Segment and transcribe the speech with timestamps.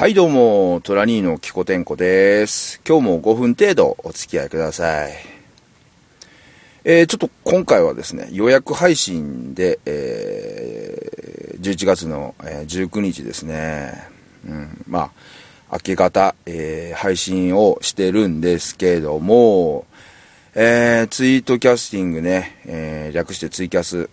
[0.00, 2.80] はいどうも、トラニーのキコテンコです。
[2.88, 5.12] 今日も5分程度お付き合いください。
[6.84, 13.92] えー、ちょっと今回はですね、予約配信で、えー、11月の、えー19日ですね、
[14.48, 15.10] うん、ま
[15.68, 19.84] あ、明け方、えー配信をしてるんですけれども、
[20.54, 24.08] えー、ツイートキャスティングね、えー略してツイキャス、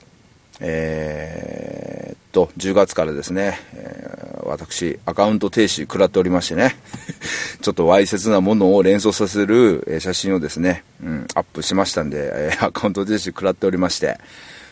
[0.60, 4.17] えーっと、10月からですね、え
[4.48, 6.78] 私、アカウント停止食らっておりましてね、
[7.62, 14.18] ちょっとわいせつなものを連想させるえ写真をですね、うん、アップしましたんで、えアカウント停止食らっておりまして、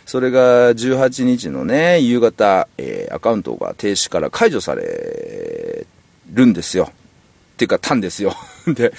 [0.05, 5.85] それが18日のね、夕方、えーアカウントが停止から解除され
[6.31, 6.89] るんですよ。
[6.91, 8.35] っていうか、たんですよ。
[8.67, 8.93] で、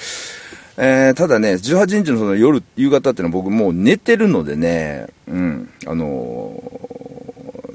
[0.77, 6.76] えーただね、18日のその夜、夕方っていうのは僕もう寝てるのでね、うん、あのー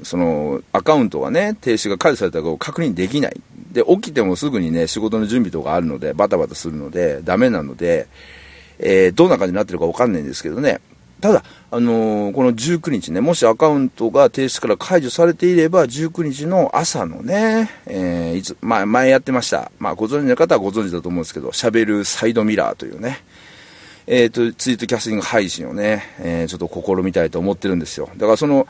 [0.04, 3.40] そのアカウントがね、停止が解除されたかを確認できない。
[3.72, 8.06] で、起きてもすぐにね、仕事の準備とかあるので、バタバタするので、ダメなので、
[8.78, 10.80] えーどんな感じになってるかわかんないんですけどね。
[11.20, 19.70] ただ、あのーこの19日ね、もしアカウントが停止から解除されていれば、19日の朝のね、えーいつ、まあ、前やってました。
[19.78, 23.22] まあ、ご存知の方はご存知だと思うんですけど、喋るサイドミラーというね、
[24.06, 28.10] えっ、と、ツイートキャスティング配信をね、えーちょっと試みたいと思ってるんですよ。
[28.16, 28.66] だからその、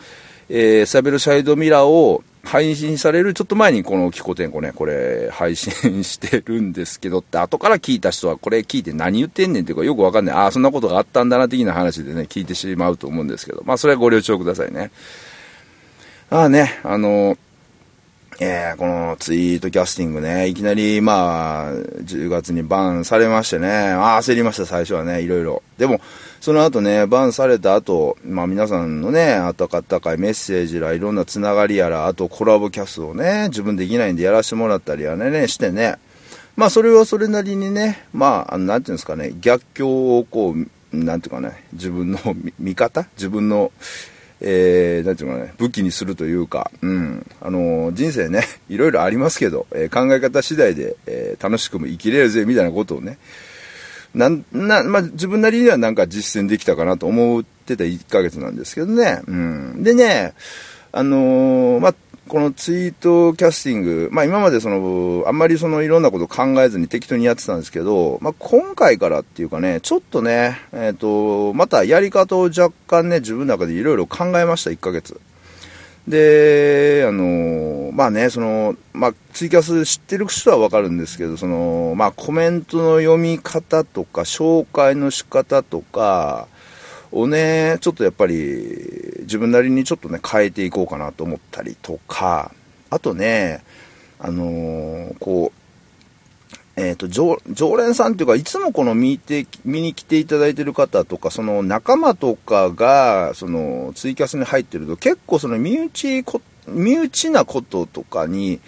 [0.48, 10.34] えーサベルサイドミラーを配信されるちょっと前にこのキコテンコね、これ配信してるんですけどって、後から聞いた人はこれ聞いて何言ってんねんっていうかよくわかんない。
[10.34, 14.90] ああ、そんなことがあったんだな的な話でね、聞いてしまうと思うんですけど、まあそれはご了承くださいね。
[16.30, 17.36] ああね、あの、
[18.44, 25.62] えーこのツイートキャスティングね、いきなり、まあ、10月にバンされましてね、あ焦りました、最初はね、いろいろ。
[25.78, 26.00] でも、
[26.40, 35.96] その後ね、バンされた後、まあ皆さんのね、あったかったかいメッセージら、いろんなつながりやら、あとコラボキャストをね、自分できないんでやらせてもらったりはね、してね、
[36.56, 42.18] まあそれはそれなりにね、まあ、あのなんていうんですかね、逆境をこう、なんていうかね、自分の
[42.58, 43.06] 見方？
[43.16, 43.70] 自分の、
[44.44, 53.18] えー、なんていうのかね、武器にするというか、うん、あのー人生ね、 いろいろありますけど、えー考え方次第で、えー楽しくも生きれるぜ、みたいなことをね、
[54.14, 59.82] なん、な、まあ、自分なりにはなんか実践できたかなと思ってた1ヶ月なんですけどね、うん。
[59.82, 60.34] でね、
[60.90, 61.94] あのーまあ、
[62.32, 75.20] このツイートキャスティング、まあ今までその、あんまりそのいろんなこと考えずに適当にやってたんですけど、まあ今回からっていうかね、ちょっとね、えっ、と、またやり方を若干ね、自分の中でいろいろ考えました、1ヶ月。
[76.08, 86.48] で、あの、まあね、その、まあツイキャス知ってる人はわかるんですけど、その、まあコメントの読み方とか、紹介の仕方とか、
[87.12, 92.52] をね、ちょっとやっぱり自分なりにちょっとね、変えていこうかなと思ったりとか、
[92.90, 93.62] あとね、
[94.18, 95.62] あのーこう、
[96.80, 108.60] えっ、と常、常連さんっていうか、いつもこの見て、見に来ていただいてる方とか、その仲間とかが、そのツイキャスに入ってると、結構その身内こ、身内なこととかに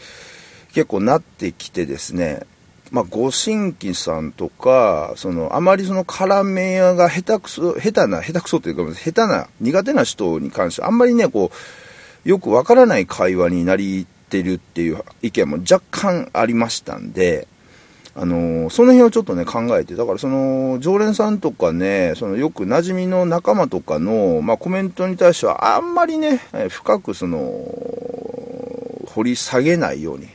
[0.75, 2.43] 結構なってきてですね、
[2.95, 11.51] まあ、ご新規さんとか、その、あまりその絡め屋が下手くそ、下手な、下手くそというか、下手な、苦手な人に関して、あんまりね、こ
[12.25, 17.49] う、よくわからない会話になりてるっていう意見も若干ありましたんで、
[18.15, 27.41] あのーその辺をちょっとね、考えて、だからその、常連さんとかね、その、よく馴染みの仲間とかの、まあ、コメントに対しては、あんまりね、深くその、
[29.09, 30.29] 掘り下げないように、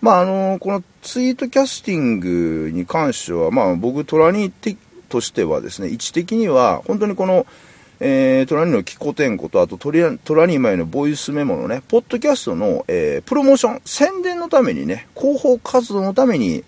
[0.00, 4.76] まああのこのツイートキャスティングに関しては、まあ、僕、トラニー
[5.08, 7.46] としてはですね、位置的には、本当にこの、
[8.00, 16.62] えー、トラニーのキコテンコと、あとトリアトラニー前のボイスメモのね、ポッドキャストの、えープロモーション、宣伝のためにね、広報活動のために、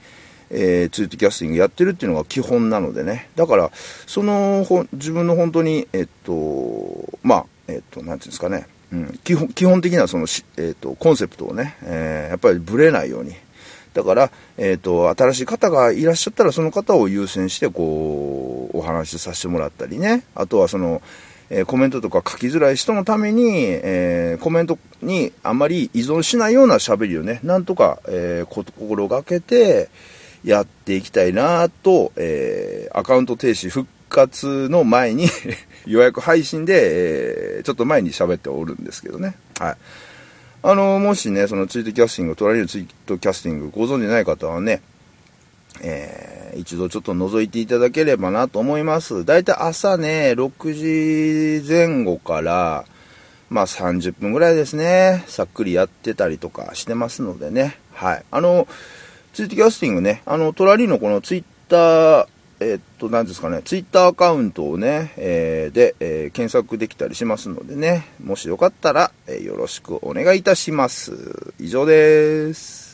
[0.51, 3.71] えーツイートキャスティングやってるっていうのが基本なのでね、だから、
[4.07, 13.35] その、ほ自分の本当に、えっと、まあ、えっと、なんていうんですかね、うん、基本基本的なその、えっとコンセプトをね、えーやっぱりブレないように。
[13.95, 20.23] だから、えっ、と、新しい方がいらっしゃったら、その方を優先して、こう、お話しさせてもらったりね。
[20.37, 21.03] あとは、その、
[21.51, 29.89] えーコメントとか書きづらい人のために、えーコメントにあまり依存しないような喋りをね、なんとか、えー心がけて、
[30.45, 35.29] やっていきたいなと、えーアカウント停止復活の前に
[35.87, 39.35] 予約配信で、えーちょっと前に喋っておるんですけどね。
[39.59, 39.77] はい。
[40.63, 44.83] あの、もしね、そのツイートキャスティング、トラリのツイートキャスティングご存知ない方はね、
[45.83, 49.25] えー一度ちょっと覗いていただければなと思います。
[49.25, 52.85] だいたい朝ね、6時前後から、
[53.51, 57.79] まあ30分ぐらいですね、さっくりやってたりとかしてますのでね。
[57.93, 58.25] はい。
[58.31, 58.67] あの、
[59.33, 62.27] ツイートキャスティングね、あの、トラリーのこのツイッター、
[62.61, 71.55] えっと、なんですかね、ツイッターアカウントをね、えー、で、えー、検索できたりしますのでね、もしよかったら、え、よろしくお願いいたします。
[71.59, 72.90] 以上です。